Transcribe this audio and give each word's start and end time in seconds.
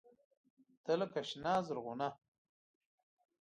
تۀ 0.83 0.91
لکه 0.99 1.19
“شنه 1.29 1.53
زرغونه” 1.65 2.09